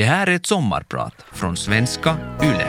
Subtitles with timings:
[0.00, 2.66] Det här är ett sommarprat från svenska YLE.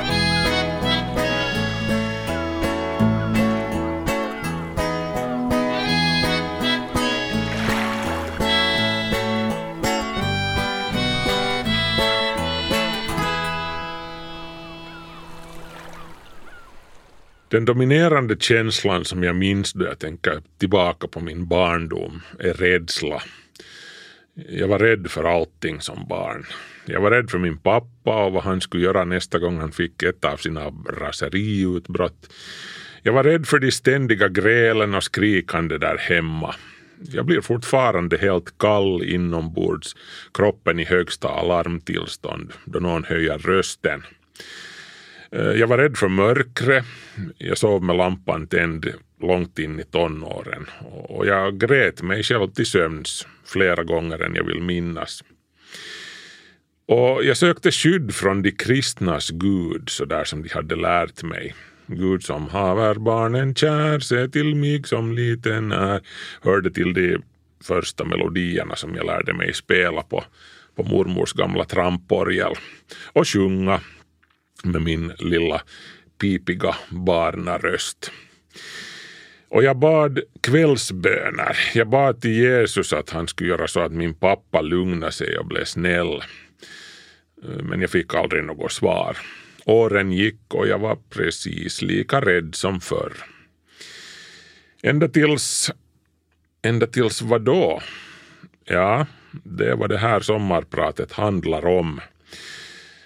[17.50, 23.21] Den dominerande känslan som jag minns då jag tänker tillbaka på min barndom är rädsla.
[24.34, 26.45] Jag var rädd för allting som barn.
[26.86, 30.04] Jag var rädd för min pappa och vad han skulle göra nästa gång han fick
[30.04, 32.33] ett av sina raseriutbrott.
[33.03, 36.55] Jag var rädd för de ständiga grälen och skrikande där hemma.
[37.13, 39.95] Jag blir fortfarande helt kall inombords,
[40.34, 44.03] kroppen i högsta alarmtillstånd då någon höjer rösten.
[45.35, 46.85] Eh, jag var rädd för mörkret.
[47.38, 52.66] Jag sov med lampan tänd långt in i tonåren och jag grät mig själv till
[52.66, 55.23] sömns flera gånger än jag vill minnas.
[56.88, 61.55] Och jag sökte skydd från de kristnas Gud så där som de hade lärt mig.
[61.88, 66.02] Gud som haver barnen kär, se till mig som liten är,
[66.42, 67.18] hörde till de
[67.64, 70.23] första melodierna som jag lärde mig spela på,
[70.76, 72.54] på mormors gamla tramporgel
[73.14, 73.80] och sjunga
[74.64, 75.62] med min lilla
[76.22, 78.12] pipiga barnaröst.
[79.50, 81.58] Och jag bad kvällsböner.
[81.73, 85.45] Jag bad till Jesus att han skulle göra så att min pappa lugnade sig och
[85.45, 86.23] blev snäll.
[87.64, 89.17] Men jag fick aldrig något svar.
[89.66, 93.14] Åren gick och jag var precis lika rädd som förr.
[94.84, 95.72] Ända tills...
[96.62, 97.82] Ända tills vad då?
[98.66, 99.06] Ja,
[99.44, 102.02] det är vad det här sommarpratet handlar om.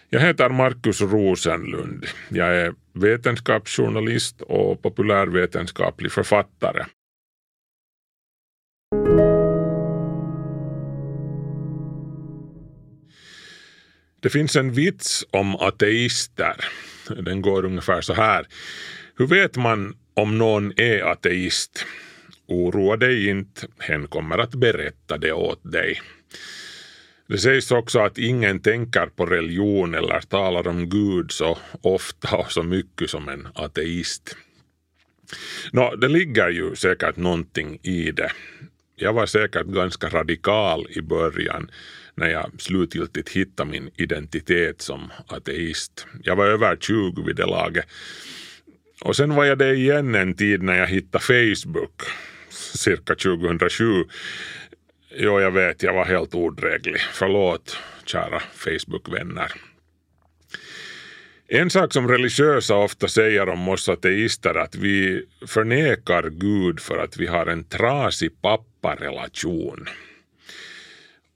[0.09, 2.05] Jag heter Markus Rosenlund.
[2.29, 6.85] Jag är vetenskapsjournalist och populärvetenskaplig författare.
[14.19, 16.55] Det finns en vits om ateister.
[17.25, 18.47] Den går ungefär så här.
[19.17, 21.85] Hur vet man om någon är ateist?
[22.47, 26.01] Oroa dig inte, hen kommer att berätta det åt dig.
[27.27, 32.51] Det sägs också att ingen tänker på religion eller talar om Gud så ofta och
[32.51, 34.37] så mycket som en ateist.
[35.71, 38.31] Nå, det ligger ju säkert någonting i det.
[38.95, 41.71] Jag var säkert ganska radikal i början
[42.15, 46.07] när jag slutgiltigt hittade min identitet som ateist.
[46.23, 47.85] Jag var över 20 vid det laget.
[49.01, 52.01] Och sen var jag det igen en tid när jag hittade Facebook,
[52.73, 54.03] cirka 2007.
[55.17, 57.01] Jo, jag vet, jag var helt odräglig.
[57.13, 59.51] Förlåt, kära Facebook-vänner.
[61.47, 66.97] En sak som religiösa ofta säger om oss ateister är att vi förnekar Gud för
[66.97, 69.85] att vi har en trasig papparelation.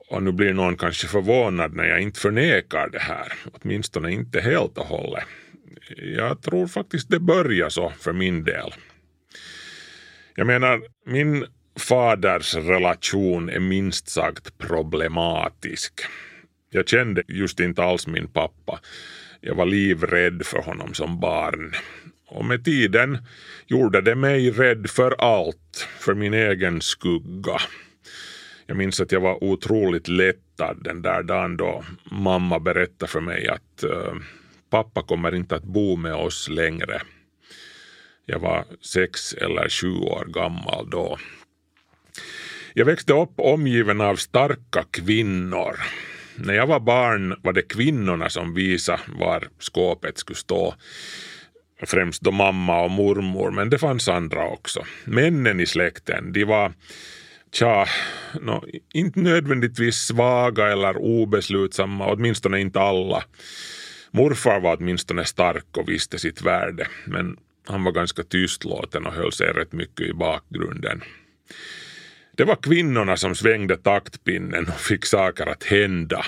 [0.09, 4.77] Och nu blir någon kanske förvånad när jag inte förnekar det här, åtminstone inte helt
[4.77, 5.23] och hållet.
[5.97, 8.73] Jag tror faktiskt det börjar så för min del.
[10.35, 11.45] Jag menar, min
[11.79, 15.93] faders relation är minst sagt problematisk.
[16.69, 18.79] Jag kände just inte alls min pappa.
[19.41, 21.73] Jag var livrädd för honom som barn.
[22.27, 23.17] Och med tiden
[23.67, 27.57] gjorde det mig rädd för allt, för min egen skugga.
[28.65, 33.47] Jag minns att jag var otroligt lättad den där dagen då mamma berättade för mig
[33.47, 34.13] att uh,
[34.69, 37.01] pappa kommer inte att bo med oss längre.
[38.25, 41.17] Jag var sex eller sju år gammal då.
[42.73, 45.75] Jag växte upp omgiven av starka kvinnor.
[46.35, 50.75] När jag var barn var det kvinnorna som visade var skåpet skulle stå.
[51.83, 54.85] Främst då mamma och mormor, men det fanns andra också.
[55.03, 56.73] Männen i släkten, de var
[57.51, 57.85] tja,
[58.41, 63.23] no, inte nödvändigtvis svaga eller obeslutsamma, åtminstone inte alla.
[64.11, 67.37] Morfar var åtminstone stark och visste sitt värde, men
[67.67, 71.01] han var ganska tystlåten och höll sig rätt mycket i bakgrunden.
[72.39, 76.25] Det var kvinnorna som svängde taktpinnen och fick saker att hända.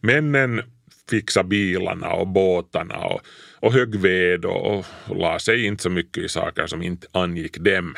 [0.00, 0.62] Männen
[1.10, 3.20] fixade bilarna och båtarna och,
[3.60, 7.58] och högg ved och, och la sig inte så mycket i saker som inte angick
[7.58, 7.94] dem,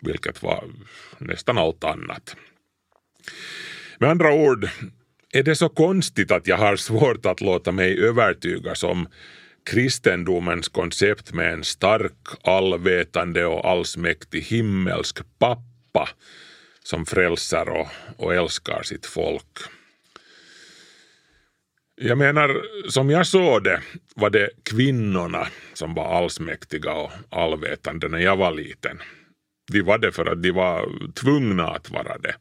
[0.00, 0.64] vilket var
[1.18, 2.36] nästan allt annat.
[3.98, 4.68] Med andra ord,
[5.32, 9.08] är det så konstigt att jag har svårt att låta mig övertygas om
[9.70, 16.08] kristendomens koncept med en stark, allvetande och allsmäktig himmelsk pappa
[16.82, 19.58] som frälser och, och älskar sitt folk.
[21.94, 23.80] Jag menar, som jag såg det
[24.14, 28.98] var det kvinnorna som var allsmäktiga och allvetande när jag var liten.
[29.72, 32.34] De var det för att de var tvungna att vara det.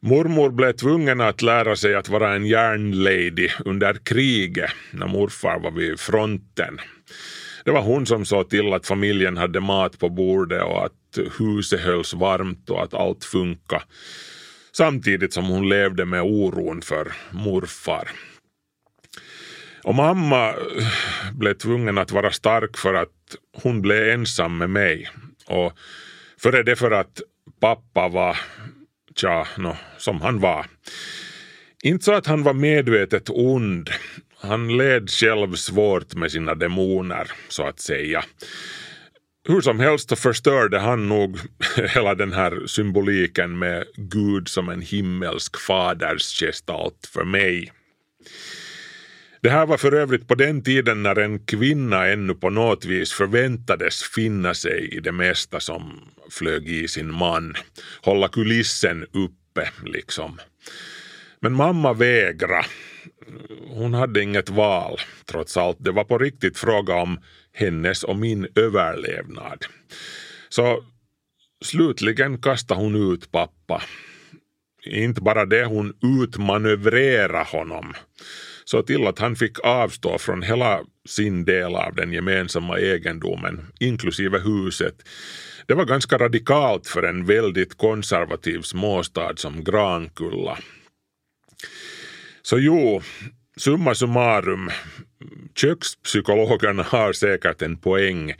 [0.00, 5.70] Mormor blev tvungen att lära sig att vara en järnlady under kriget när morfar var
[5.70, 6.80] vid fronten.
[7.64, 11.80] Det var hon som såg till att familjen hade mat på bordet och att huset
[11.80, 13.84] hölls varmt och att allt funkade.
[14.72, 18.10] Samtidigt som hon levde med oron för morfar.
[19.82, 25.08] Och mamma eh, blev tvungen att vara stark för att hon blev ensam med mig.
[25.46, 25.72] Och
[26.38, 27.20] före det för att
[27.60, 28.36] pappa var,
[29.16, 30.66] tja, no, som han var.
[31.82, 33.90] Inte så att han var medvetet ond.
[34.48, 38.24] Han led själv svårt med sina demoner, så att säga.
[39.48, 41.38] Hur som helst så förstörde han nog
[41.94, 47.72] hela den här symboliken med Gud som en himmelsk fadersgestalt för mig.
[49.42, 53.12] Det här var för övrigt på den tiden när en kvinna ännu på något vis
[53.12, 56.00] förväntades finna sig i det mesta som
[56.30, 57.54] flög i sin man,
[58.02, 60.40] hålla kulissen uppe liksom.
[61.40, 62.66] Men mamma vägrade.
[63.68, 65.76] Hon hade inget val trots allt.
[65.80, 67.20] Det var på riktigt fråga om
[67.52, 69.64] hennes och min överlevnad.
[70.48, 70.84] Så
[71.64, 73.82] slutligen kastade hon ut pappa.
[74.86, 77.94] Inte bara det, hon utmanövrerade honom
[78.64, 84.38] så till att han fick avstå från hela sin del av den gemensamma egendomen, inklusive
[84.38, 84.94] huset.
[85.66, 90.58] Det var ganska radikalt för en väldigt konservativ småstad som Grankulla.
[92.46, 93.02] Så jo,
[93.56, 94.70] summa summarum,
[95.54, 98.34] kökspsykologerna har säkert en poäng.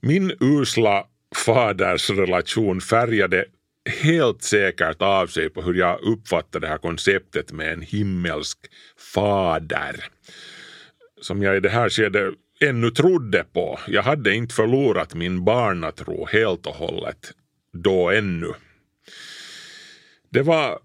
[0.00, 1.04] Min usla
[1.46, 3.44] fadersrelation färgade
[4.02, 8.58] helt säkert av sig på hur jag uppfattar det här konceptet med en himmelsk
[9.14, 10.04] fader.
[11.20, 13.78] Som jag i det här skedet ännu trodde på.
[13.88, 17.32] Jag hade inte förlorat min barnatro helt och hållet
[17.72, 18.52] då ännu.
[20.30, 20.78] Det var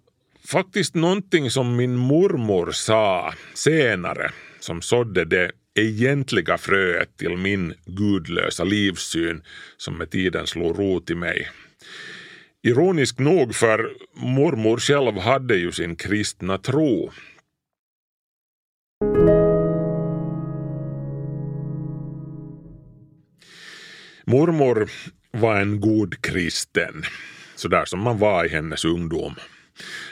[0.47, 8.63] faktiskt någonting som min mormor sa senare som sådde det egentliga fröet till min gudlösa
[8.63, 9.43] livssyn
[9.77, 11.47] som med tiden slog rot i mig.
[12.63, 17.11] Ironiskt nog för mormor själv hade ju sin kristna tro.
[24.25, 24.89] Mormor
[25.31, 27.03] var en god kristen,
[27.55, 29.35] sådär som man var i hennes ungdom.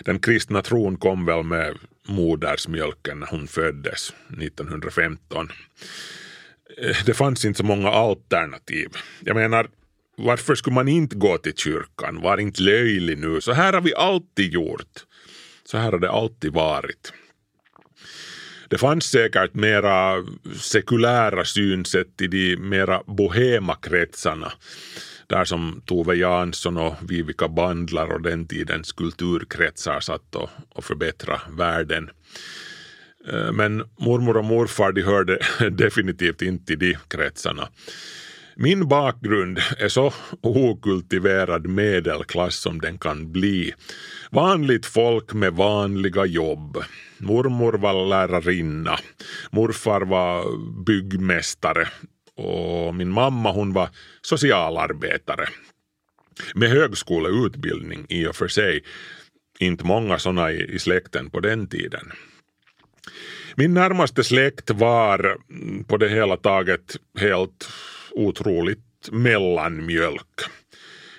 [0.05, 1.77] Den kristna tron kom väl med
[2.07, 5.51] modersmjölken när hon föddes 1915.
[6.77, 8.89] Eh, det fanns inte så många alternativ.
[9.19, 9.67] Jag menar,
[10.17, 12.21] varför skulle man inte gå till kyrkan?
[12.21, 13.41] Var inte löjlig nu.
[13.41, 15.05] Så här har vi alltid gjort.
[15.65, 17.13] Så här har det alltid varit.
[18.69, 20.25] Det fanns säkert mera
[20.59, 24.51] sekulära synsätt i de mera bohema kretsarna.
[25.27, 31.41] Där som Tove Jansson och Vivica Bandlar och den tidens kulturkretsar satt och, och förbättra
[31.57, 32.09] världen.
[33.27, 35.39] Eh, men mormor och morfar de hörde
[35.71, 37.67] definitivt inte till de kretsarna.
[38.57, 43.73] Min bakgrund är så okultiverad medelklass som den kan bli.
[44.31, 46.77] Vanligt folk med vanliga jobb.
[47.17, 48.99] Mormor var lärarinna.
[49.51, 50.45] Morfar var
[50.85, 51.87] byggmästare.
[52.35, 53.89] Och min mamma hon var
[54.21, 55.47] socialarbetare.
[56.55, 58.83] Med högskoleutbildning i och för sig.
[59.59, 62.11] Inte många sådana i, i släkten på den tiden.
[63.55, 65.37] Min närmaste släkt var
[65.87, 67.69] på det hela taget helt
[68.11, 70.39] otroligt mellanmjölk.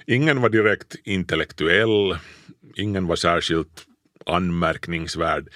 [0.06, 2.16] Ingen var direkt intellektuell,
[2.76, 3.86] ingen var särskilt
[4.26, 5.48] anmärkningsvärd.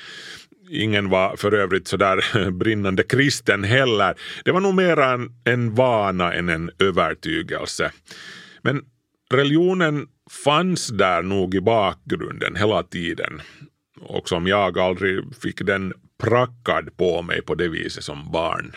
[0.72, 4.14] Ingen var för övrigt sådär brinnande kristen heller.
[4.44, 7.92] Det var nog mera en, en vana än en övertygelse.
[8.62, 8.82] Men
[9.30, 10.06] religionen
[10.44, 13.40] fanns där nog i bakgrunden hela tiden.
[14.00, 18.72] Och som jag aldrig fick den prackad på mig på det viset som barn.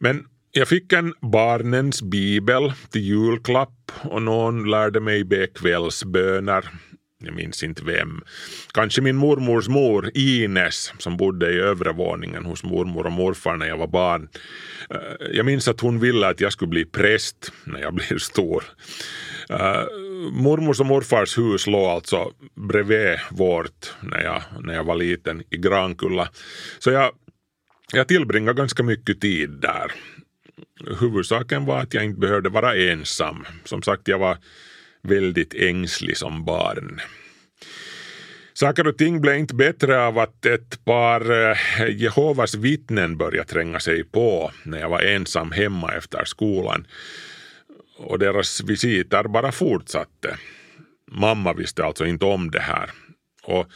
[0.00, 6.70] Men jag fick en barnens bibel till julklapp och någon lärde mig be kvällsböner.
[7.22, 8.22] Jag minns inte vem.
[8.72, 13.66] Kanske min mormors mor Ines som bodde i övre våningen hos mormor och morfar när
[13.66, 14.28] jag var barn.
[14.90, 18.64] Eh, jag minns att hon ville att jag skulle bli präst när jag blev stor.
[19.50, 19.84] Eh,
[20.32, 22.32] mormors och morfars hus låg alltså
[22.68, 26.28] bredvid vårt när jag, när jag var liten i Grankulla.
[26.78, 27.12] Så jag,
[27.92, 29.92] jag tillbringade ganska mycket tid där
[31.00, 33.46] huvudsaken var att jag inte behövde vara ensam.
[33.64, 34.38] Som sagt, jag var
[35.02, 37.00] väldigt ängslig som barn.
[38.54, 41.56] Saker och ting blev inte bättre av att ett par eh,
[41.88, 46.86] Jehovas vittnen började tränga sig på när jag var ensam hemma efter skolan.
[47.96, 50.36] Och deras visiter bara fortsatte.
[51.10, 52.90] Mamma visste alltså inte om det här.
[53.42, 53.66] Och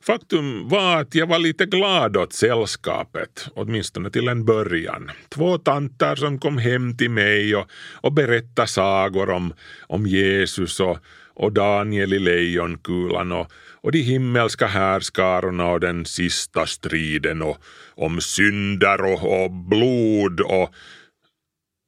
[0.00, 5.10] Faktum var att jag var lite glad åt sällskapet, åtminstone till en början.
[5.28, 10.98] Två tanter som kom hem till mig och, och berättade sagor om, om Jesus och,
[11.34, 17.58] och Daniel i Lejonkulan och, och de himmelska härskarorna och den sista striden och
[17.94, 20.74] om synder och, och blod och...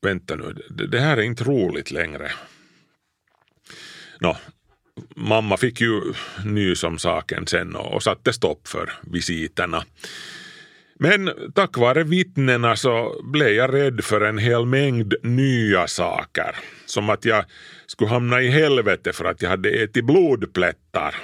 [0.03, 2.31] Vänta nu, det, det här är inte roligt längre.
[4.21, 4.37] Nå,
[5.17, 6.01] mamma fick ju
[6.45, 9.85] nys om saken sen och satte stopp för visiterna.
[11.01, 16.57] Men tack vare vittnena så blev jag rädd för en hel mängd nya saker.
[16.87, 17.45] Som att jag
[17.87, 21.15] skulle hamna i helvete för att jag hade ätit blodplättar.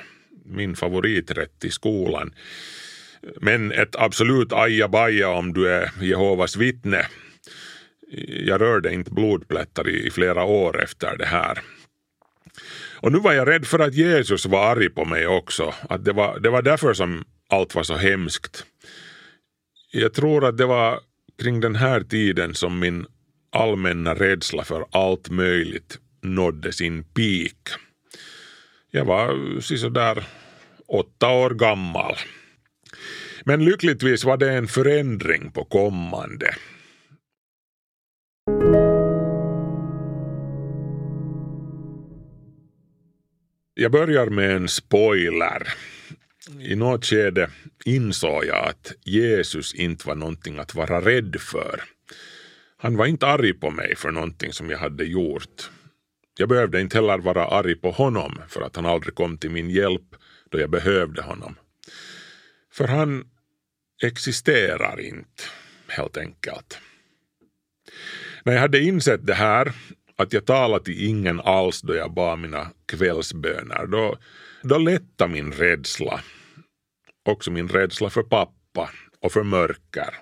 [0.46, 2.34] Min favoriträtt i skolan.
[3.40, 7.06] Men ett absolut ajabaja om du är Jehovas vittne.
[8.28, 11.58] Jag rörde inte blodplättar i flera år efter det här.
[13.04, 15.74] Och nu var jag rädd för att Jesus var arg på mig också.
[15.88, 18.64] Att det var, det var därför som allt var så hemskt.
[19.92, 21.00] Jag tror att det var
[21.42, 23.06] kring den här tiden som min
[23.52, 27.80] allmänna rädsla för allt möjligt nådde sin peak.
[28.90, 30.24] Jag var sådär
[30.88, 32.16] åtta år gammal.
[33.44, 36.54] Men lyckligtvis var det en förändring på kommande.
[43.76, 45.68] Jag börjar med en spoiler.
[46.60, 47.50] I något skede
[47.84, 51.82] insåg jag att Jesus inte var någonting att vara rädd för.
[52.76, 55.70] Han var inte arg på mig för någonting som jag hade gjort.
[56.38, 59.70] Jag behövde inte heller vara arg på honom för att han aldrig kom till min
[59.70, 60.16] hjälp
[60.50, 61.54] då jag behövde honom.
[62.72, 63.24] För han
[64.02, 65.42] existerar inte,
[65.88, 66.78] helt enkelt.
[68.44, 69.72] När jag hade insett det här
[70.16, 74.16] att jag talade till ingen alls då jag bad mina kvällsböner, då,
[74.62, 76.20] då lättade min rädsla.
[77.24, 78.90] Också min rädsla för pappa
[79.20, 80.14] och för mörker.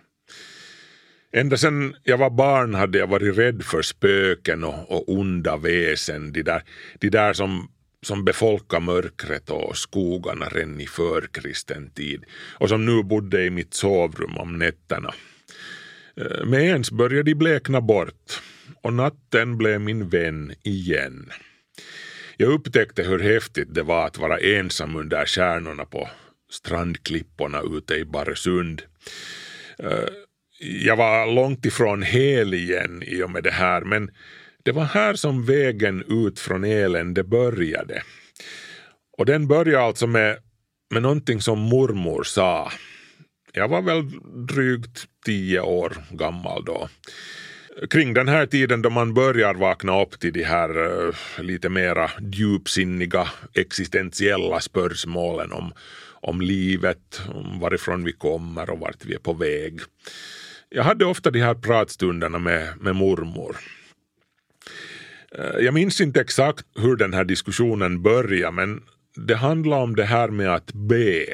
[1.32, 6.32] Ända sedan jag var barn hade jag varit rädd för spöken och, och onda väsen,
[6.32, 6.62] de där,
[7.00, 7.70] de där som,
[8.02, 13.75] som befolkar mörkret och skogarna redan i förkristen tid och som nu bodde i mitt
[13.75, 15.14] sovrum om nätterna.
[16.16, 18.42] Eh, Med ens började de blekna bort
[18.83, 21.33] och natten blev min vän igen.
[22.37, 26.09] Jag upptäckte hur häftigt det var att vara ensam under stjärnorna på
[26.51, 28.83] strandklipporna ute i Barresund.
[29.79, 30.09] Eh,
[30.59, 34.11] jag var långt ifrån hel igen i och med det här men
[34.62, 38.03] det var här som vägen ut från elände började.
[39.19, 40.39] Och den började alltså med,
[40.91, 42.73] med någonting som mormor sa.
[43.53, 44.11] Jag var väl
[44.47, 46.89] drygt tio år gammal då
[47.91, 52.11] kring den här tiden då man börjar vakna upp till de här uh, lite mera
[52.21, 55.73] djupsinniga existentiella spörsmålen om,
[56.05, 59.81] om livet, om varifrån vi kommer och vart vi är på väg.
[60.69, 63.57] Jag hade ofta de här pratstunderna med, med mormor.
[65.38, 68.83] Eh, jag minns inte exakt hur den här diskussionen började men
[69.17, 71.25] det handlade om det här med att be,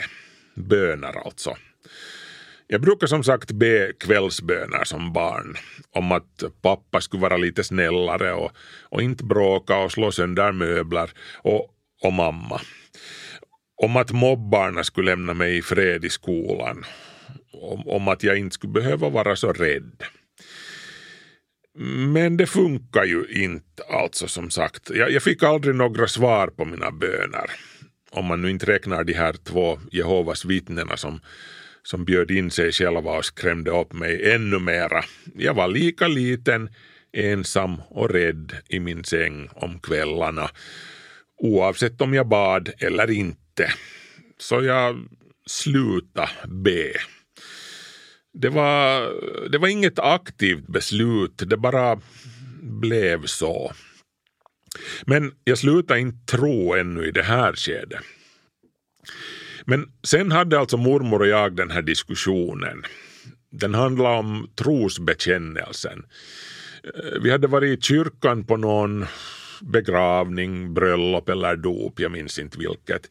[0.55, 1.57] böner alltså.
[2.71, 5.57] Jag brukar som sagt be kvällsböner som barn
[5.91, 8.51] om att pappa skulle vara lite snällare och,
[8.83, 11.11] och inte bråka och slå sönder möbler
[11.43, 12.61] och, och mamma.
[13.83, 16.85] Om att mobbarna skulle lämna mig i fred i skolan.
[17.53, 20.03] Om, om att jag inte skulle behöva vara så rädd.
[22.13, 24.91] Men det funkar ju inte alltså som sagt.
[24.91, 27.51] Jag, jag fick aldrig några svar på mina böner.
[28.11, 31.21] Om man nu inte räknar de här två Jehovas vittnena som
[31.83, 35.05] som bjöd in sig själva och skrämde upp mig ännu mera.
[35.35, 36.71] Jag var lika liten,
[37.13, 40.51] ensam och rädd i min säng om kvällarna
[41.39, 43.73] oavsett om jag bad eller inte.
[44.39, 45.09] Så jag
[45.47, 46.93] slutade be.
[48.33, 49.13] Det var,
[49.49, 52.01] det var inget aktivt beslut, det bara
[52.63, 53.73] blev så.
[55.07, 58.01] Men jag slutade inte tro ännu i det här skedet.
[59.69, 62.83] Men sen hade alltså mormor och jag den här diskussionen.
[63.51, 66.07] Den handlade om trosbekännelsen.
[66.85, 69.07] Eh, vi hade varit i kyrkan på någon
[69.61, 73.09] begravning, bröllop eller dop, jag minns inte vilket.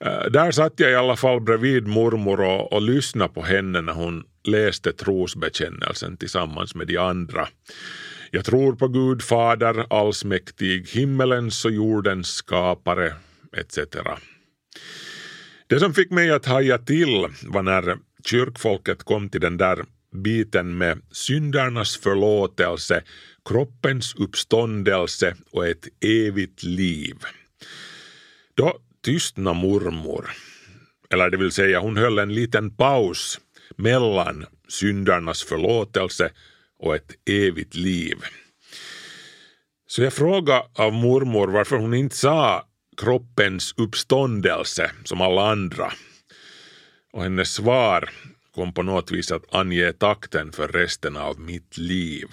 [0.00, 3.92] Eh, där satt jag i alla fall bredvid mormor och, och lyssnade på henne när
[3.92, 7.48] hon läste trosbekännelsen tillsammans med de andra.
[8.30, 13.14] Jag tror på Gud Fader allsmäktig, himmelens och jordens skapare
[13.56, 13.78] etc.
[15.66, 20.78] Det som fick mig att haja till var när kyrkfolket kom till den där biten
[20.78, 23.02] med syndernas förlåtelse,
[23.48, 27.16] kroppens uppståndelse och ett evigt liv.
[28.54, 30.30] Då tystnade mormor,
[31.10, 33.40] eller det vill säga hon höll en liten paus
[33.76, 36.30] mellan syndarnas förlåtelse
[36.78, 38.16] och ett evigt liv.
[39.86, 45.92] Så jag frågade av mormor varför hon inte sa kroppens uppståndelse som alla andra.
[47.12, 48.10] Och hennes svar
[48.54, 52.26] kom på något vis att ange takten för resten av mitt liv.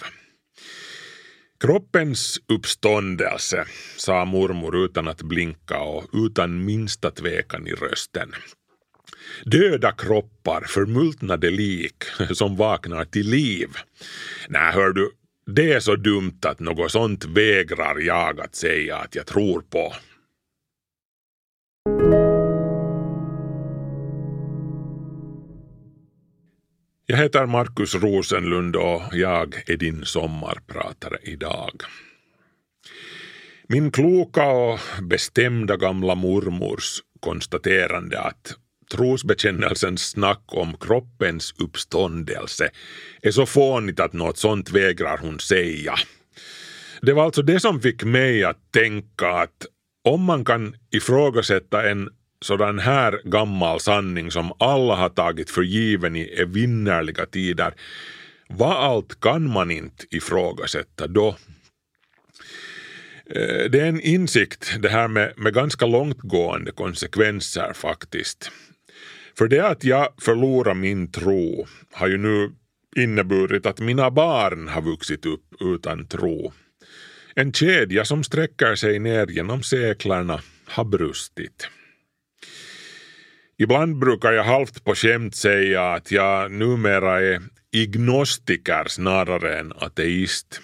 [1.60, 3.64] Kroppens uppståndelse,
[3.96, 8.32] sa mormor utan att blinka och utan minsta tvekan i rösten.
[9.44, 13.68] Döda kroppar, förmultnade lik som vaknar till liv.
[14.48, 15.10] Nej, hör du,
[15.46, 19.92] det är så dumt att något sånt vägrar jag att säga att jag tror på.
[27.10, 31.82] Jag heter Markus Rosenlund och jag är din sommarpratare idag.
[33.68, 38.54] Min kloka och bestämda gamla mormors konstaterande att
[38.94, 42.70] trosbekännelsens snack om kroppens uppståndelse
[43.22, 45.94] är så fånigt att något sånt vägrar hon säga.
[47.02, 49.66] Det var alltså det som fick mig att tänka att
[50.04, 52.08] om man kan ifrågasätta en
[52.44, 57.74] sådan här gammal sanning som alla har tagit för given i evinnerliga tider,
[58.48, 61.36] vad allt kan man inte ifrågasätta då?
[63.26, 68.50] Eh, det är en insikt det här med, med ganska långtgående konsekvenser faktiskt.
[69.38, 72.52] För det att jag förlorar min tro har ju nu
[72.96, 76.52] inneburit att mina barn har vuxit upp utan tro.
[77.34, 81.68] En kedja som sträcker sig ner genom seklerna har brustit.
[83.60, 90.60] Ibland brukar jag halvt på skämt säga att jag numera är ignostiker snarare än ateist.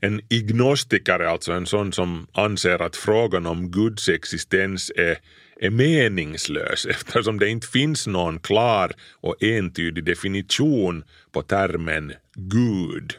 [0.00, 5.18] En ignostiker är alltså en sån som anser att frågan om Guds existens är,
[5.60, 13.14] är meningslös eftersom det inte finns någon klar och entydig definition på termen Gud.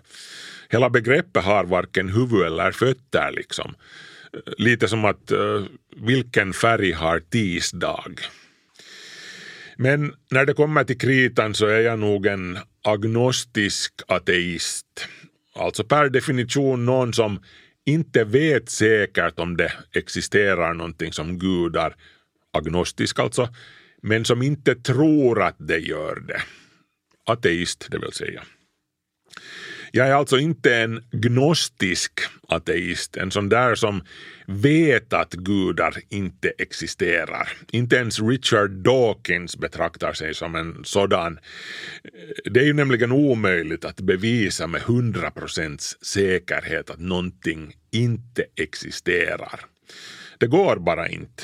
[0.69, 3.75] Hela begreppet har varken huvud eller fötter liksom.
[4.57, 8.13] Lite som att uh, vilken färg har tisdag?
[9.79, 15.07] Men när det kommer till kritan så är jag nog en agnostisk ateist.
[15.55, 17.39] Alltså per definition någon som
[17.85, 21.95] inte vet säkert om det existerar någonting som gudar,
[22.53, 23.49] agnostisk alltså,
[24.01, 26.41] men som inte tror att det gör det.
[27.25, 28.43] Ateist, det vill säga.
[29.97, 32.11] Jag är alltså inte en gnostisk
[32.47, 34.01] ateist, en sån där som
[34.45, 37.49] vet att gudar inte existerar.
[37.71, 41.39] Inte ens Richard Dawkins betraktar sig som en sådan.
[42.45, 49.59] Det är ju nämligen omöjligt att bevisa med hundra procents säkerhet att någonting inte existerar.
[50.37, 51.43] Det går bara inte.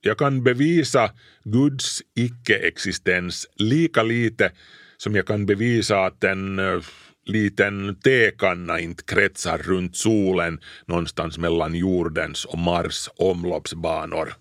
[0.00, 1.10] Jag kan bevisa
[1.44, 4.52] Guds icke-existens lika lite
[4.96, 6.80] som jag kan bevisa att en eh,
[7.28, 14.32] liten tekanna inte kretsar runt solen någonstans mellan jordens och Mars omloppsbanor.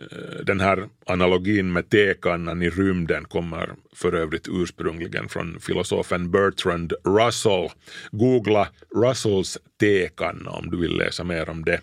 [0.00, 6.92] Eh, den här analogin med tekannan i rymden kommer för övrigt ursprungligen från filosofen Bertrand
[7.04, 7.68] Russell.
[8.12, 11.80] Googla Russells tekanna om du vill läsa mer om det.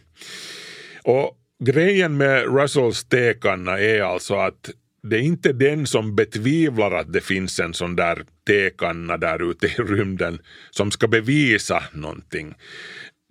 [1.04, 4.70] Och grejen med Russells tekanna är alltså att
[5.10, 9.66] det är inte den som betvivlar att det finns en sån där tekanna där ute
[9.66, 10.40] i rymden
[10.72, 12.56] som ska bevisa någonting.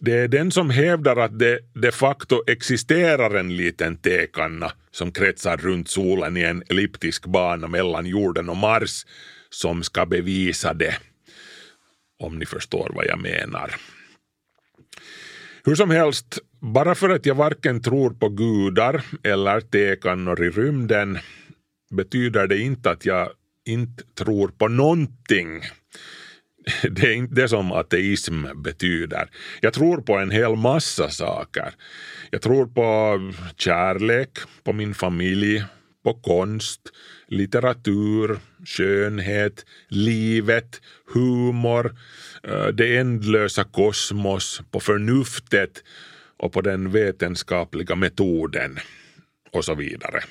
[0.01, 5.57] Det är den som hävdar att det de facto existerar en liten tekanna som kretsar
[5.57, 9.07] runt solen i en elliptisk bana mellan jorden och Mars
[9.51, 10.97] som ska bevisa det.
[12.19, 13.75] Om ni förstår vad jag menar.
[15.65, 21.19] Hur som helst, bara för att jag varken tror på gudar eller tekannor i rymden
[21.91, 23.31] betyder det inte att jag
[23.65, 25.63] inte tror på någonting.
[26.91, 29.31] Det är inte det som ateism betyder.
[29.61, 31.75] Jag tror på en hel massa saker.
[32.31, 33.21] Jag tror på
[33.57, 35.65] kärlek, på min familj,
[36.05, 36.81] på konst,
[37.29, 40.81] litteratur, skönhet, livet,
[41.15, 41.97] humor,
[42.43, 45.85] eh, det ändlösa kosmos, på förnuftet
[46.37, 48.79] och på den vetenskapliga metoden
[49.53, 50.23] och så vidare.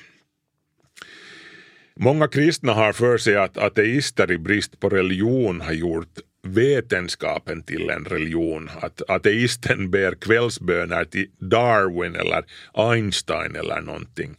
[2.00, 7.90] Många kristna har för sig att ateister i brist på religion har gjort vetenskapen till
[7.90, 8.70] en religion.
[8.80, 14.36] Att ateisten ber kvällsböner till Darwin eller Einstein eller någonting.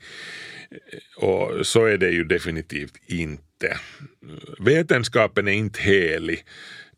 [1.18, 3.78] Och så är det ju definitivt inte.
[4.60, 6.44] Vetenskapen är inte helig.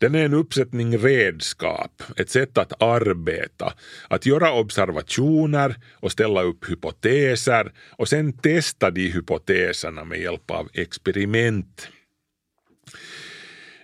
[0.00, 3.72] Den är en uppsättning redskap, ett sätt att arbeta,
[4.08, 10.68] att göra observationer och ställa upp hypoteser och sen testa de hypoteserna med hjälp av
[10.72, 11.88] experiment.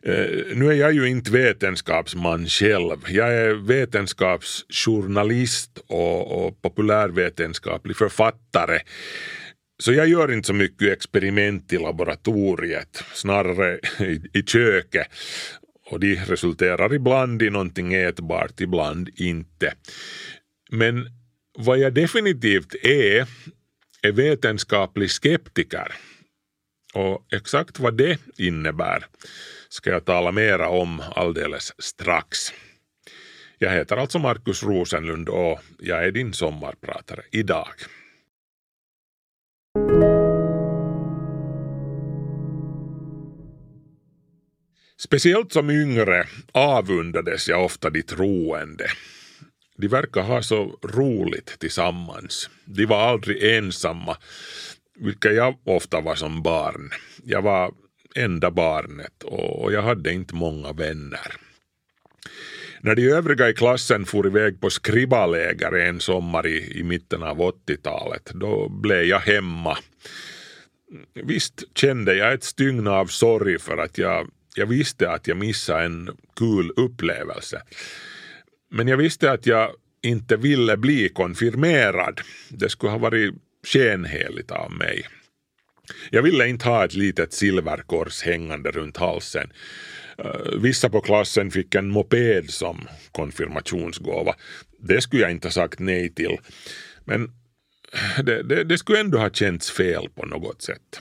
[0.03, 2.97] Eh, nu är jag ju inte vetenskapsman själv.
[3.09, 8.81] Jag är vetenskapsjournalist och, och populärvetenskaplig författare.
[9.79, 15.07] Så jag gör inte så mycket experiment i laboratoriet, snarare i, i köket.
[15.91, 19.75] Och de resulterar ibland i någonting ätbart, ibland inte.
[20.71, 21.11] Men
[21.59, 23.27] vad jag definitivt är,
[24.03, 25.93] är vetenskaplig skeptiker.
[26.95, 29.07] Och exakt vad det innebär
[29.69, 32.39] ska jag tala mera om alldeles strax.
[33.59, 37.75] Jag heter alltså Markus Rosenlund och jag är din sommarpratare idag.
[44.99, 48.87] Speciellt som yngre avundades jag ofta de troende.
[49.77, 52.51] De verkar ha så roligt tillsammans.
[52.65, 54.17] De var aldrig ensamma,
[54.99, 56.91] vilket jag ofta var som barn.
[57.25, 57.73] Jag var
[58.15, 61.37] enda barnet och jag hade inte många vänner.
[62.81, 67.39] När de övriga i klassen for iväg på skribaläger en sommar i, i mitten av
[67.39, 69.79] 80-talet, då blev jag hemma.
[71.15, 75.85] Visst kände jag ett stygn av sorg för att jag, jag visste att jag missade
[75.85, 77.63] en kul upplevelse.
[78.71, 79.71] Men jag visste att jag
[80.03, 82.21] inte ville bli konfirmerad.
[82.49, 83.35] Det skulle ha varit
[83.73, 85.07] skenheligt av mig.
[86.11, 89.53] Jag ville inte ha ett litet silverkors hängande runt halsen.
[90.19, 94.35] Eh, vissa på klassen fick en moped som konfirmationsgåva.
[94.79, 96.37] Det skulle jag inte ha sagt nej till.
[97.05, 97.31] Men
[98.23, 101.01] det, det, det skulle ändå ha känts fel på något sätt.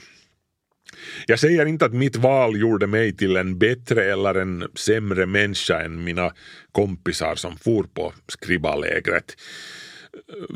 [1.26, 5.80] Jag säger inte att mitt val gjorde mig till en bättre eller en sämre människa
[5.80, 6.32] än mina
[6.72, 9.36] kompisar som for på skribalägret.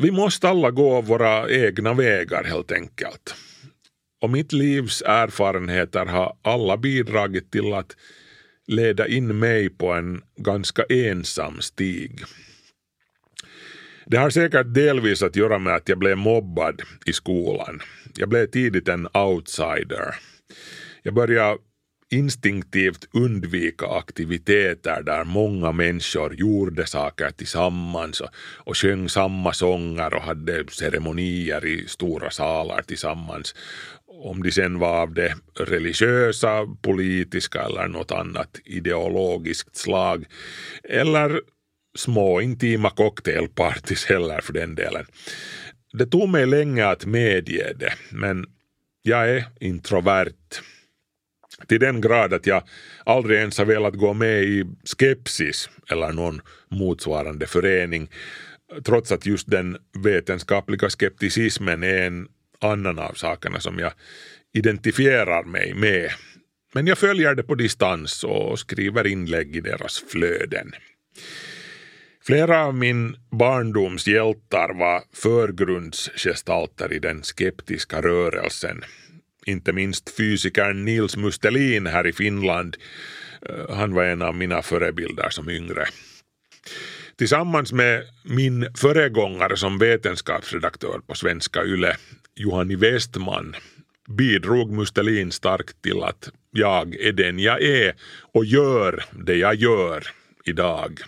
[0.02, 3.34] Vi måste alla gå våra egna vägar helt enkelt
[4.20, 7.96] och mitt livs erfarenheter har alla bidragit till att
[8.66, 12.20] leda in mig på en ganska ensam stig.
[14.06, 17.80] Det har säkert delvis att göra med att jag blev mobbad i skolan.
[18.16, 20.14] Jag blev tidigt en outsider.
[21.02, 21.58] Jag började
[22.10, 30.22] instinktivt undvika aktiviteter där många människor gjorde saker tillsammans och, och sjöng samma sånger och
[30.22, 33.54] hade ceremonier i stora salar tillsammans
[34.06, 40.24] om de sen var av det religiösa, politiska eller något annat ideologiskt slag.
[40.84, 41.40] Eller
[41.98, 45.06] små intima cocktailpartys heller för den delen.
[45.92, 48.46] Det tog mig länge att medge det, men
[49.02, 50.34] jag är introvert.
[51.66, 52.62] Till den grad att jag
[53.04, 58.10] aldrig ens har velat gå med i Skepsis eller någon motsvarande förening,
[58.84, 62.28] trots att just den vetenskapliga skepticismen är en
[62.60, 63.92] annan av sakerna som jag
[64.52, 66.10] identifierar mig med.
[66.74, 70.72] Men jag följer det på distans och skriver inlägg i deras flöden.
[72.30, 78.84] Flera av min barndoms hjältar var förgrundsgestalter i den skeptiska rörelsen.
[79.46, 82.76] Inte minst fysikern Nils Mustelin här i Finland.
[83.48, 85.84] Eh, han var en av mina förebilder som yngre.
[87.16, 91.96] Tillsammans med min föregångare som vetenskapsredaktör på Svenska Yle,
[92.34, 93.56] Johanni Westman,
[94.08, 97.94] bidrog Mustelin starkt till att jag är den jag är
[98.32, 100.06] och gör det jag gör
[100.44, 101.00] idag.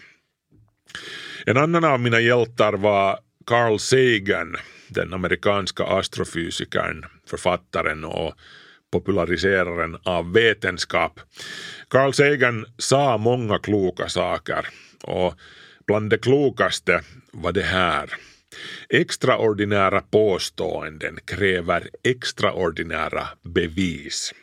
[1.47, 4.57] En annan av mina hjältar var Carl Sagan,
[4.89, 8.35] den amerikanska astrofysikern, författaren och
[8.93, 11.21] populariseraren av vetenskap.
[11.89, 14.67] Carl Sagan sa många kloka saker
[15.03, 15.35] och
[15.87, 17.01] Bland det klokaste
[17.33, 18.11] var det här.
[18.89, 24.35] Extraordinära påståenden kräver extraordinära bevis.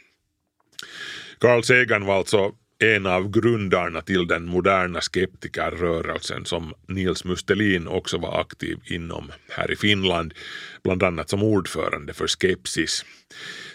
[1.40, 8.18] Carl Sagan var alltså en av grundarna till den moderna skeptikerrörelsen som Nils Mustelin också
[8.18, 10.34] var aktiv inom här i Finland,
[10.84, 13.06] bland annat som ordförande för Skepsis.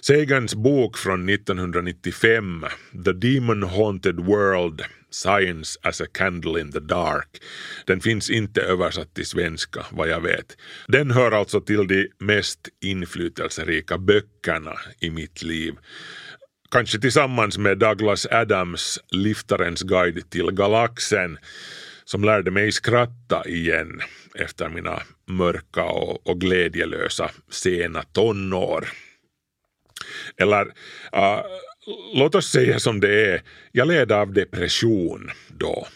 [0.00, 2.64] Sagans bok från 1995,
[3.04, 7.28] The Demon Haunted World, Science as a Candle in the Dark.
[7.86, 10.56] Den finns inte översatt till svenska vad jag vet.
[10.88, 15.74] Den hör alltså till de mest inflytelserika böckerna i mitt liv.
[16.74, 21.38] Kanske tillsammans med Douglas Adams Liftarens guide till galaxen
[22.04, 24.00] som lärde mig skratta igen
[24.34, 28.88] efter mina mörka och, och glädjelösa sena tonår.
[30.36, 31.42] Eller uh,
[32.14, 35.86] låt oss säga som det är, jag led av depression då.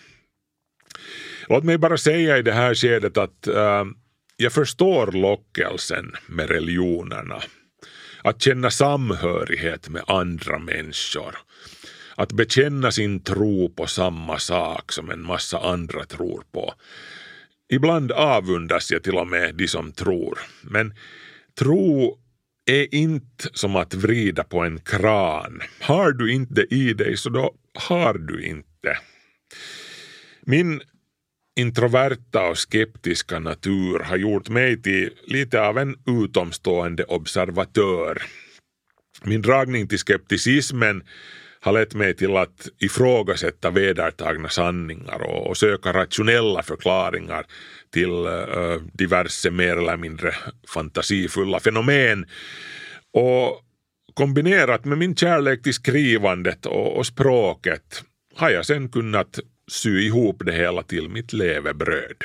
[1.49, 3.85] Låt mig bara säga i det här skedet att uh,
[4.37, 7.43] jag förstår lockelsen med religionerna.
[8.23, 11.39] Att känna samhörighet med andra människor.
[12.17, 16.75] Att bekänna sin tro på samma sak som en massa andra tror på.
[17.73, 20.39] Ibland avundas jag till och med de som tror.
[20.63, 20.95] Men
[21.59, 22.19] tro
[22.71, 25.61] är inte som att vrida på en kran.
[25.81, 28.99] Har du inte det i dig så då har du inte.
[30.41, 30.81] Min
[31.59, 38.23] introverta och skeptiska natur har gjort mig till lite av en utomstående observatör.
[39.25, 41.03] Min dragning till skepticismen
[41.61, 47.47] har lett mig till att ifrågasätta vedertagna sanningar och, söka rationella förklaringar
[47.93, 50.35] till eh, diverse mer eller mindre
[50.69, 52.27] fantasifulla fenomen.
[53.13, 53.63] Och
[54.15, 58.03] kombinerat med min kärlek till skrivandet och språket
[58.35, 59.39] har jag sen kunnat
[59.69, 62.25] sy ihop det hela till mitt levebröd.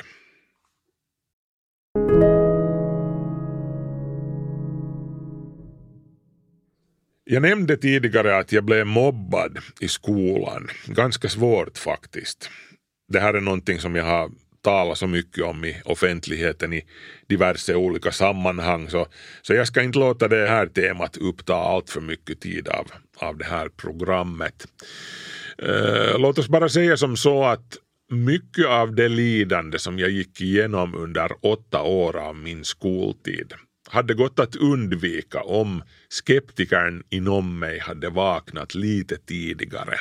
[7.25, 10.67] Jag nämnde tidigare att jag blev mobbad i skolan.
[10.85, 12.49] Ganska svårt faktiskt.
[13.07, 14.31] Det här är någonting som jag har
[14.63, 16.85] talat så mycket om i offentligheten i
[17.27, 19.07] diverse olika sammanhang så,
[19.41, 23.37] så jag ska inte låta det här temat uppta allt för mycket tid av, av
[23.37, 24.67] det här programmet.
[25.57, 27.77] Eh, låt oss bara säga som så att
[28.11, 33.53] mycket av det lidande som jag gick igenom under åtta år av min skoltid
[33.89, 39.99] hade gått att undvika om skeptikern inom mig hade vaknat lite tidigare.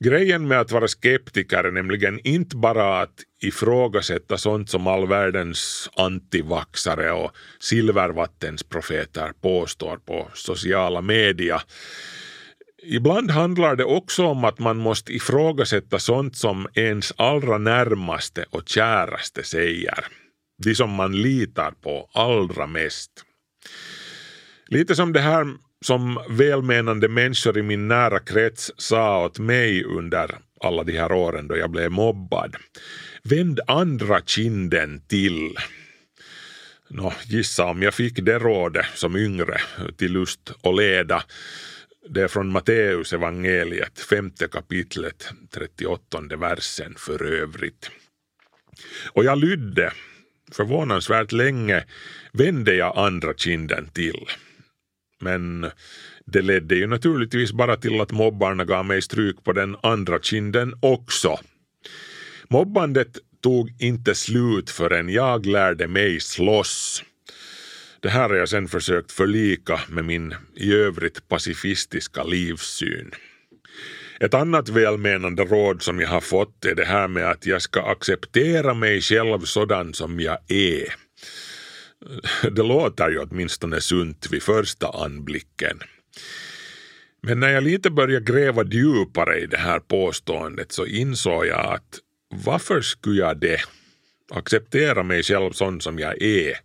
[0.00, 5.90] Grejen med att vara skeptiker är nämligen inte bara att ifrågasätta sånt som all världens
[5.96, 11.62] antivaxare och silvervattensprofeter påstår på sociala medier.
[12.82, 18.68] Ibland handlar det också om att man måste ifrågasätta sånt som ens allra närmaste och
[18.68, 20.04] käraste säger
[20.62, 23.10] de som man litar på allra mest.
[24.66, 25.46] Lite som det här
[25.84, 31.48] som välmenande människor i min nära krets sa åt mig under alla de här åren
[31.48, 32.56] då jag blev mobbad.
[33.22, 35.56] Vänd andra kinden till.
[36.90, 39.60] Nå, gissa om jag fick det rådet som yngre
[39.96, 41.22] till lust och leda.
[42.08, 47.90] Det är från Matteus evangeliet, femte kapitlet, 38 versen för övrigt.
[49.12, 49.92] Och jag lydde
[50.52, 51.84] Förvånansvärt länge
[52.32, 54.26] vände jag andra kinden till.
[55.20, 55.70] Men
[56.26, 60.74] det ledde ju naturligtvis bara till att mobbarna gav mig stryk på den andra kinden
[60.82, 61.38] också.
[62.48, 67.04] Mobbandet tog inte slut förrän jag lärde mig slåss.
[68.00, 73.10] Det här har jag sen försökt förlika med min i övrigt pacifistiska livssyn.
[74.20, 77.82] Ett annat välmenande råd som jag har fått är det här med att jag ska
[77.82, 80.94] acceptera mig själv sådan som jag är.
[82.50, 85.80] Det låter ju åtminstone sunt vid första anblicken.
[87.22, 91.98] Men när jag lite började gräva djupare i det här påståendet så insåg jag att
[92.44, 93.60] varför skulle jag det?
[94.30, 96.56] Acceptera mig själv sån som jag är?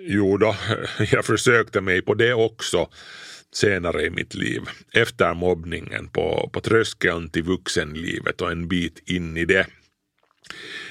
[0.00, 0.56] Jo då,
[1.12, 2.88] jag försökte mig på det också
[3.52, 4.60] senare i mitt liv,
[4.92, 9.66] efter mobbningen på, på tröskeln till vuxenlivet och en bit in i det.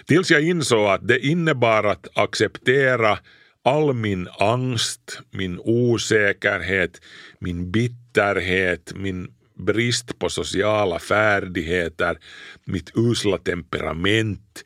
[0.05, 3.19] Tills jag insåg att det innebar att acceptera
[3.63, 7.01] all min angst, min osäkerhet,
[7.39, 12.17] min bitterhet, min brist på sociala färdigheter,
[12.65, 14.63] mitt usla temperament,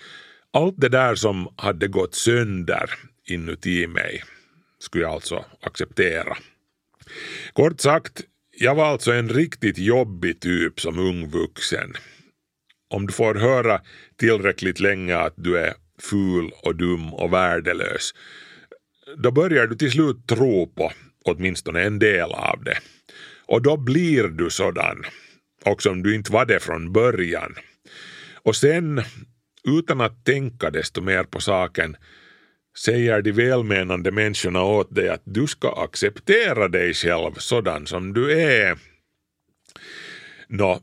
[0.53, 2.89] allt det där som hade gått sönder
[3.27, 4.23] inuti mig
[4.79, 6.37] skulle jag alltså acceptera.
[7.53, 8.21] Kort sagt,
[8.57, 11.93] jag var alltså en riktigt jobbig typ som ung vuxen.
[12.89, 13.81] Om du får höra
[14.17, 18.13] tillräckligt länge att du är ful och dum och värdelös,
[19.17, 20.91] då börjar du till slut tro på
[21.25, 22.77] åtminstone en del av det.
[23.45, 25.03] Och då blir du sådan,
[25.63, 27.55] också om du inte var det från början.
[28.43, 29.01] Och sen,
[29.63, 31.97] utan att tänka desto mer på saken,
[32.77, 38.41] säger de välmenande människorna åt dig att du ska acceptera dig själv sådan som du
[38.41, 38.77] är.
[40.47, 40.81] Nå,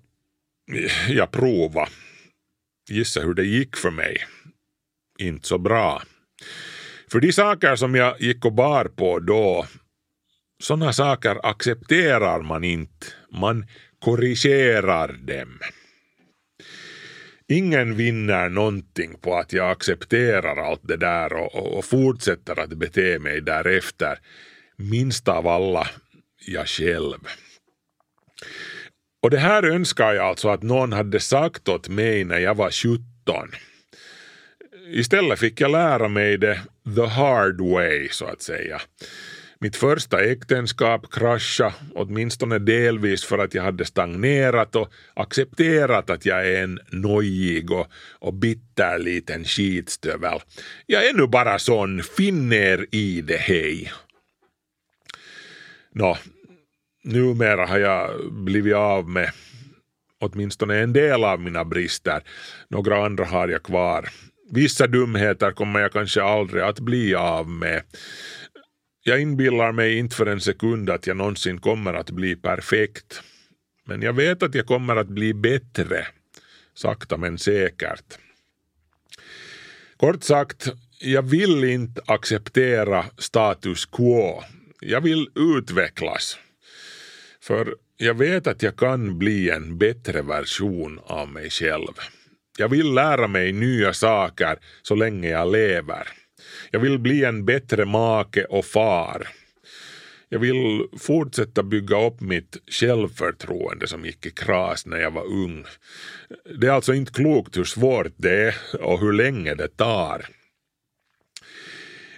[1.09, 1.88] jag prova.
[2.90, 4.16] Gissa hur det gick för mig.
[5.18, 6.03] Inte så bra.
[7.11, 9.66] För de saker som jag gick och bar på då,
[10.62, 13.07] sådana saker accepterar man inte.
[13.33, 13.66] Man
[13.98, 15.59] korrigerar dem.
[17.51, 22.71] Ingen vinner någonting på att jag accepterar allt det där och, och, och fortsätter att
[22.71, 24.19] bete mig därefter.
[24.77, 25.89] Minst av alla
[26.47, 27.19] jag själv.
[29.23, 32.71] Och det här önskar jag alltså att någon hade sagt åt mig när jag var
[32.71, 32.99] 17.
[34.91, 36.61] Istället fick jag lära mig det
[36.97, 38.81] the hard way, så att säga.
[39.61, 46.49] Mitt första äktenskap kraschade, åtminstone delvis för att jag hade stagnerat och accepterat att jag
[46.49, 47.87] är en nojig och,
[48.18, 50.38] och bitter liten skitstövel.
[50.87, 53.92] Jag är nu bara sån, finn er i det hej.
[55.92, 56.18] Nå,
[57.05, 59.33] numera har jag blivit av med
[60.21, 62.23] åtminstone en del av mina brister.
[62.68, 64.09] Några andra har jag kvar.
[64.51, 67.83] Vissa dumheter kommer jag kanske aldrig att bli av med.
[69.09, 73.23] Jag inbillar mig inte för en sekund att jag någonsin kommer att bli perfekt.
[73.85, 76.07] Men jag vet att jag kommer att bli bättre.
[76.75, 78.18] Sakta men säkert.
[79.97, 80.68] Kort sagt,
[80.99, 84.42] jag vill inte acceptera status quo.
[84.81, 86.38] Jag vill utvecklas.
[87.40, 91.94] För jag vet att jag kan bli en bättre version av mig själv.
[92.59, 96.09] Jag vill lära mig nya saker så länge jag lever.
[96.70, 99.29] Jag vill bli en bättre make och far.
[100.29, 105.64] Jag vill fortsätta bygga upp mitt självförtroende som gick i kras när jag var ung.
[106.61, 110.27] Det är alltså inte klokt hur svårt det är och hur länge det tar.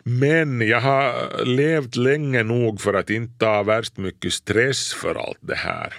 [0.02, 5.38] Men jag har levt länge nog för att inte ta värst mycket stress för allt
[5.40, 5.94] det här.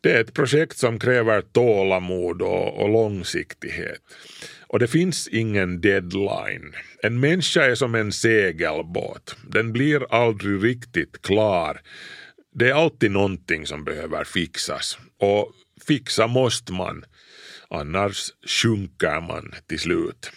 [0.00, 4.00] Det är ett projekt som kräver tålamod och, och långsiktighet.
[4.68, 6.74] Och det finns ingen deadline.
[7.02, 9.36] En människa är som en segelbåt.
[9.50, 11.80] Den blir aldrig riktigt klar.
[12.54, 14.98] Det är alltid någonting som behöver fixas.
[15.18, 15.52] Och
[15.86, 17.04] fixa måste man.
[17.70, 20.30] Annars sjunker man till slut.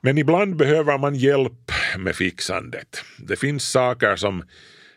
[0.00, 3.04] Men ibland behöver man hjälp med fixandet.
[3.18, 4.44] Det finns saker som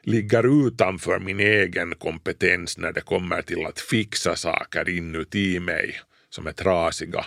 [0.03, 5.99] ligger utanför min egen kompetens när det kommer till att fixa saker inuti mig
[6.35, 7.25] som är trasiga.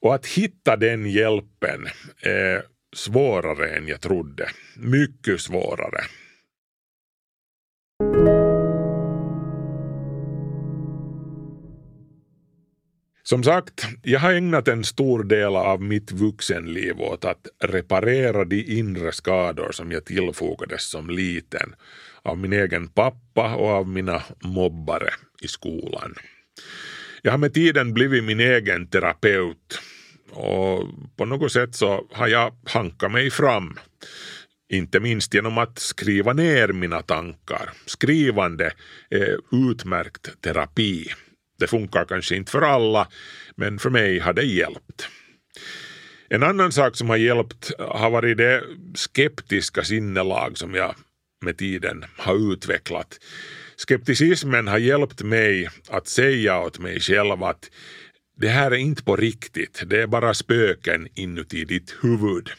[0.00, 1.86] Och att hitta den hjälpen
[2.20, 2.64] är
[2.96, 4.48] svårare än jag trodde.
[4.76, 6.00] Mycket svårare.
[13.22, 18.78] Som sagt, jag har ägnat en stor del av mitt vuxenliv åt att reparera de
[18.78, 21.74] inre skador som jag tillfogades som liten
[22.22, 25.08] av min egen pappa och av mina mobbare
[25.42, 26.14] i skolan.
[27.26, 29.80] Jag har med tiden blivit min egen terapeut
[30.30, 33.78] och på något sätt så har jag hankat mig fram.
[34.72, 37.70] Inte minst genom att skriva ner mina tankar.
[37.86, 38.72] Skrivande
[39.10, 39.38] är
[39.70, 41.06] utmärkt terapi.
[41.58, 43.08] Det funkar kanske inte för alla,
[43.56, 45.08] men för mig har det hjälpt.
[46.28, 50.94] En annan sak som har hjälpt har varit det skeptiska sinnelag som jag
[51.44, 53.18] med tiden har utvecklat.
[53.76, 57.70] Skepticismen har hjälpt mig att säga åt mig själv att
[58.40, 62.50] det här är inte på riktigt, det är bara spöken inuti ditt huvud.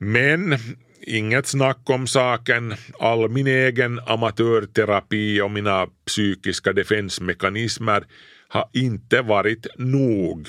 [0.00, 0.58] Men
[1.00, 8.04] inget snack om saken, all min egen amatörterapi och mina psykiska defensmekanismer
[8.48, 10.48] har inte varit nog.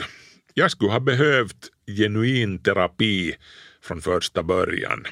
[0.53, 3.35] Jag skulle ha behövt genuin terapi
[3.83, 5.05] från första början.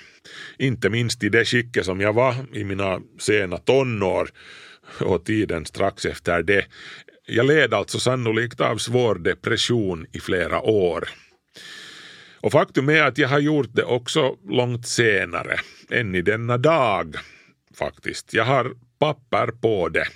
[0.57, 4.29] Inte minst i det skicket som jag var i mina sena tonår
[4.99, 6.65] och tiden strax efter det.
[7.27, 11.09] Jag led alltså sannolikt av svår depression i flera år.
[12.41, 15.59] Och faktum är att jag har gjort det också långt senare,
[15.91, 17.15] än i denna dag
[17.75, 18.33] faktiskt.
[18.33, 20.07] Jag har papper på det.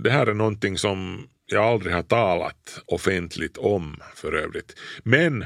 [0.00, 4.78] Det här är någonting som jag aldrig har talat offentligt om för övrigt.
[5.02, 5.44] Men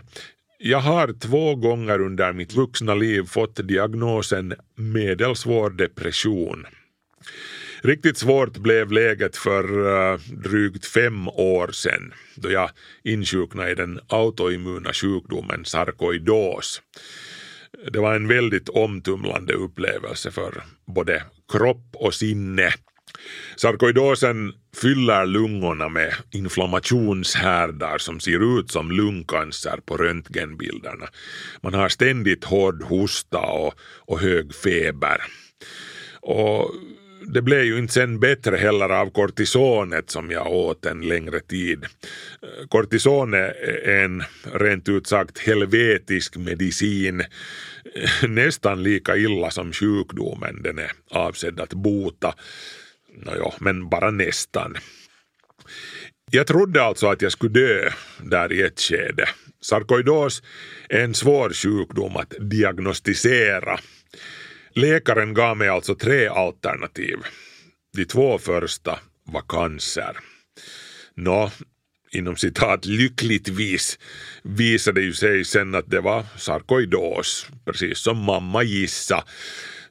[0.65, 6.67] jag har två gånger under mitt vuxna liv fått diagnosen medelsvår depression.
[7.83, 9.65] Riktigt svårt blev läget för
[10.13, 12.71] eh, drygt fem år sedan då jag
[13.05, 16.83] insjuknade i den autoimmuna sjukdomen sarkoidos.
[17.93, 21.23] Det var en väldigt omtumlande upplevelse för både
[21.53, 22.71] kropp och sinne.
[23.57, 31.09] Sarkoidosen fyller lungorna med inflammationshärdar som ser ut som lungcancer på röntgenbilderna.
[31.61, 33.75] Man har ständigt hård hosta och,
[34.07, 35.23] och hög feber.
[36.21, 36.75] Och
[37.27, 41.87] det blev ju inte sen bättre heller av kortisonet som jag åt en längre tid.
[42.69, 47.23] Kortison är en rent ut sagt helvetisk medicin,
[48.29, 52.35] nästan lika illa som sjukdomen den är avsedd att bota.
[53.13, 54.77] Nåja, men bara nästan.
[56.31, 57.91] Jag trodde alltså att jag skulle dö
[58.23, 59.29] där i ett skede.
[59.61, 60.43] Sarkoidos
[60.89, 63.79] är en svår sjukdom att diagnostisera
[64.75, 67.17] Läkaren gav mig alltså tre alternativ.
[67.97, 70.17] De två första var cancer.
[71.15, 71.51] Nå,
[72.13, 73.99] inom citat lyckligtvis
[74.43, 79.25] visade ju sig sen att det var sarkoidos, precis som mamma gissa.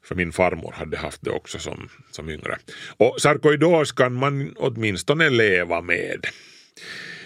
[0.03, 2.57] För min farmor hade haft det också som, som yngre.
[2.97, 6.27] Och sarkoidos kan man åtminstone leva med.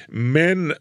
[0.07, 0.73] Men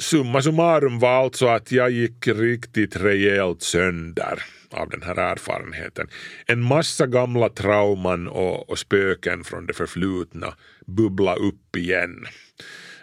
[0.00, 6.08] summa summarum var alltså att jag gick riktigt rejält sönder av den här erfarenheten.
[6.46, 10.54] En massa gamla trauman och, och spöken från det förflutna
[10.86, 12.26] bubbla upp igen.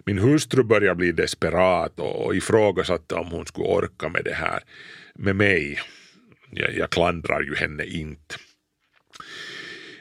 [0.06, 4.64] Min hustru började bli desperat och ifrågasatte om hon skulle orka med det här
[5.16, 5.80] med mig.
[6.56, 8.36] Jag, jag klandrar ju henne inte.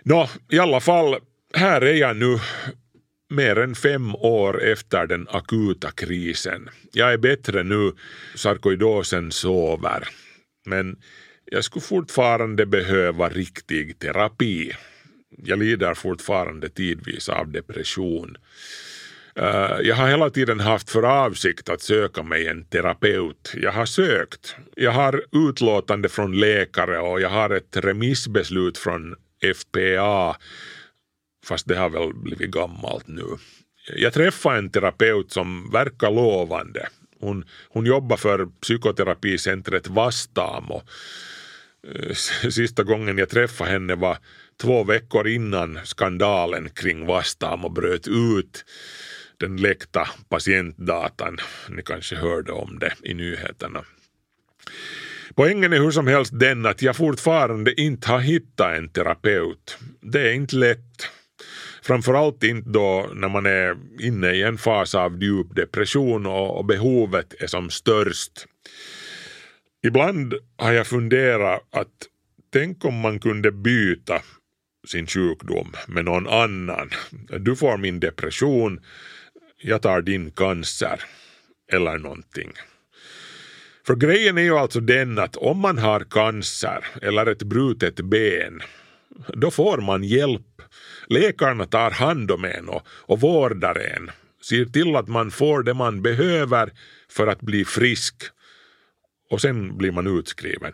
[0.02, 1.16] Nå, i alla fall,
[1.54, 2.38] här är jag nu
[3.30, 6.68] mer än fem år efter den akuta krisen.
[6.92, 7.92] Jag är bättre nu,
[8.34, 10.08] sarkoidosen sover.
[10.66, 10.96] Men
[11.44, 14.72] jag skulle fortfarande behöva riktig terapi.
[15.36, 18.36] Jag lider fortfarande tidvis av depression.
[19.38, 23.52] Eh, jag har hela tiden haft för avsikt att söka mig en terapeut.
[23.54, 24.56] Jag har sökt.
[24.76, 29.14] Jag har utlåtande från läkare och jag har ett remissbeslut från
[29.54, 30.36] FPA
[31.44, 33.24] fast det har väl blivit gammalt nu.
[33.96, 36.88] Jag träffade en terapeut som verkar lovande.
[37.20, 40.82] Hon, hon jobbar för psykoterapicentret Vastamo.
[41.94, 42.14] Eh,
[42.50, 44.18] sista gången jag träffade henne var
[44.62, 48.64] två veckor innan skandalen kring Vastamo bröt ut.
[49.40, 53.84] Den läckta patientdatan, ni kanske hörde om det i nyheterna.
[55.34, 59.78] Poängen är hur som helst den att jag fortfarande inte har hittat en terapeut.
[60.00, 61.08] Det är inte lätt.
[61.82, 67.34] Framförallt inte då när man är inne i en fas av djup depression och, behovet
[67.38, 68.46] är som störst.
[69.86, 72.08] Ibland har jag funderat att
[72.52, 74.22] tänk om man kunde byta
[74.86, 76.90] sin sjukdom med någon annan.
[77.38, 78.80] Du får min depression,
[79.66, 81.00] jag tar din cancer
[81.72, 82.52] eller någonting.
[83.86, 88.62] För grejen är ju alltså den att om man har cancer eller ett brutet ben
[89.28, 90.62] då får man hjälp.
[91.06, 94.10] Läkarna tar hand om en och, och vårdar en,
[94.42, 96.70] ser till att man får det man behöver
[97.08, 98.14] för att bli frisk
[99.30, 100.72] och sen blir man utskriven.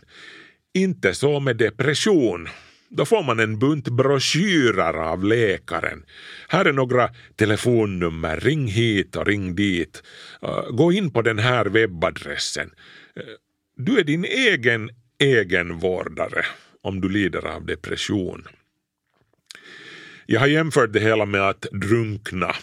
[0.74, 2.49] Inte så med depression.
[2.91, 6.05] Då får man en bunt broschyrer av läkaren.
[6.49, 10.03] Här är några telefonnummer, ring hit och ring dit.
[10.43, 12.70] Eh, gå in på den här webbadressen.
[13.16, 13.22] Eh,
[13.76, 16.45] du är din egen egenvårdare
[16.82, 18.49] om du lider av depression.
[20.26, 22.55] Jag har jämfört det hela med att drunkna.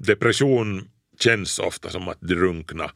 [0.00, 0.88] Depression
[1.20, 2.90] känns ofta som att drunkna.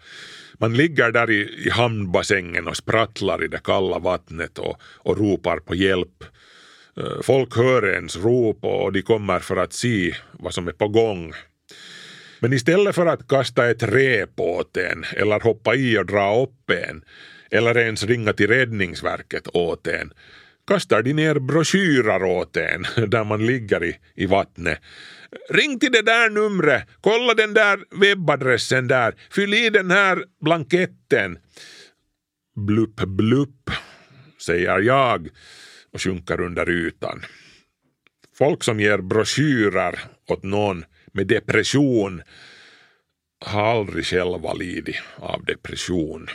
[0.58, 5.58] Man ligger där i, i hamnbassängen och sprattlar i det kalla vattnet och, och ropar
[5.58, 6.24] på hjälp.
[6.96, 10.88] Eh, folk hör ens rop och de kommer för att se vad som är på
[10.88, 11.32] gång.
[12.40, 16.70] Men istället för att kasta ett rep åt en eller hoppa i och dra upp
[16.70, 17.04] en
[17.50, 20.12] eller ens ringa till räddningsverket åt en
[20.66, 24.78] kastar de ner broschyrer åt en där man ligger i, i vattnet.
[25.50, 31.38] Ring till det där numret, kolla den där webbadressen där, fyll i den här blanketten.
[32.56, 33.70] Blupp, blupp,
[34.46, 35.28] säger jag
[35.94, 37.24] och sjunker under ytan.
[38.38, 42.22] Folk som ger broschyrer åt någon med depression
[43.44, 46.28] har aldrig själva lidit av depression.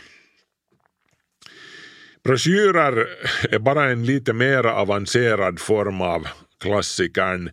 [2.24, 3.08] Broschyrer
[3.50, 6.26] är bara en lite mer avancerad form av
[6.60, 7.50] klassikern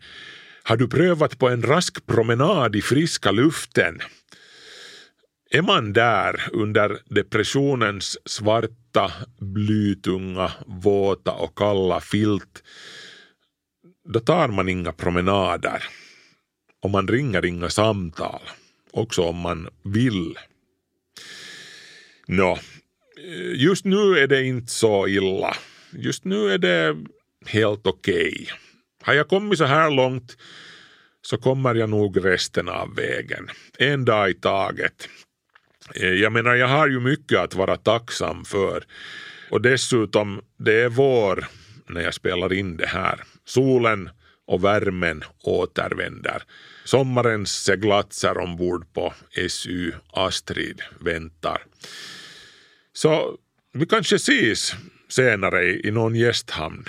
[0.64, 4.00] Har du prövat på en rask promenad i friska luften?
[5.50, 8.87] Är man där under depressionens svarta,
[9.40, 12.64] blytunga, våta och kalla filt
[14.14, 15.84] då tar man inga promenader
[16.82, 18.42] och man ringer inga samtal,
[18.92, 20.38] också om man vill.
[22.28, 22.60] Nå,
[23.56, 25.56] just nu är det inte så illa.
[25.92, 26.98] Just nu är det
[27.46, 28.32] helt okej.
[28.32, 28.48] Okay.
[29.04, 30.38] Har jag kommit så här långt
[31.22, 33.48] så kommer jag nog resten av vägen.
[33.78, 35.10] En dag i taget.
[35.96, 38.84] Eh, jag menar, jag har ju mycket att vara tacksam för.
[39.50, 41.48] Och dessutom, det är vår
[41.90, 43.24] när jag spelar in det här.
[43.46, 44.10] Solen
[44.48, 46.44] och värmen återvänder.
[46.84, 49.14] Sommarens seglatser ombord på
[49.50, 51.64] SU Astrid väntar.
[52.94, 53.38] Så
[53.74, 54.76] vi kanske ses
[55.10, 56.86] senare i någon gästhamn.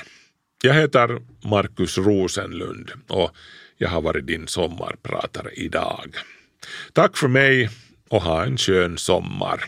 [0.63, 3.31] Jag heter Markus Rosenlund och
[3.77, 6.17] jag har varit din sommarpratare idag.
[6.93, 7.71] Tack för mig
[8.11, 9.65] och ha en skön sommar.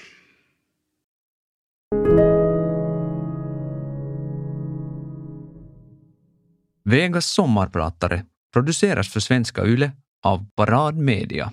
[6.84, 11.52] Vegas sommarpratare produceras för Svenska Yle av Parad Media.